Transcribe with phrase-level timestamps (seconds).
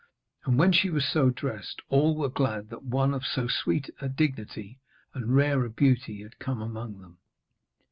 [0.45, 4.09] And when she was so dressed, all were glad that one of so sweet a
[4.09, 4.79] dignity
[5.13, 7.19] and rare a beauty had come among them.